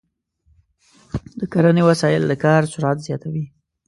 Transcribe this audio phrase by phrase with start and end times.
[1.39, 3.45] د کرنې وسایل د کار سرعت زیاتوي.